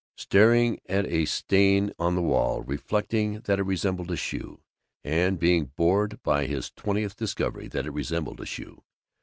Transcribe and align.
Staring 0.17 0.79
at 0.89 1.05
a 1.05 1.25
stain 1.25 1.91
on 1.99 2.15
the 2.15 2.23
wall, 2.23 2.63
reflecting 2.63 3.41
that 3.41 3.59
it 3.59 3.63
resembled 3.63 4.09
a 4.09 4.15
shoe, 4.15 4.61
and 5.03 5.37
being 5.37 5.65
bored 5.75 6.19
by 6.23 6.47
this 6.47 6.71
twentieth 6.71 7.15
discovery 7.15 7.67
that 7.67 7.85
it 7.85 7.91
resembled 7.93 8.41
a 8.41 8.47
shoe. 8.47 8.81